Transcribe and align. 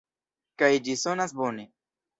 Kaj 0.63 0.71
ĝi 0.89 0.97
sonas 1.05 1.39
bone. 1.45 1.73